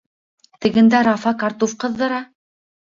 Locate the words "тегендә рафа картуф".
0.65-1.81